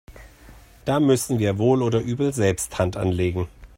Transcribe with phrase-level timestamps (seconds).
[0.83, 3.47] Da müssen wir wohl oder übel selbst Hand anlegen.